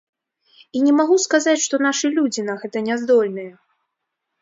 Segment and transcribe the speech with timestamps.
[0.77, 3.51] І не магу сказаць, што нашы людзі на гэта няздольныя.